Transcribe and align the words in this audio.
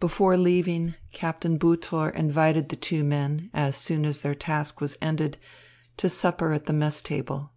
Before 0.00 0.36
leaving, 0.36 0.96
Captain 1.12 1.56
Butor 1.56 2.12
invited 2.12 2.70
the 2.70 2.74
two 2.74 3.04
men, 3.04 3.50
as 3.54 3.76
soon 3.76 4.04
as 4.04 4.18
their 4.22 4.34
task 4.34 4.80
was 4.80 4.98
ended, 5.00 5.38
to 5.98 6.08
supper 6.08 6.52
at 6.52 6.66
the 6.66 6.72
mess 6.72 7.00
table. 7.00 7.52